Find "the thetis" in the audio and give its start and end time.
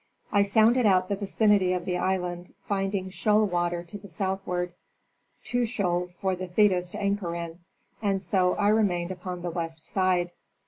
6.35-6.89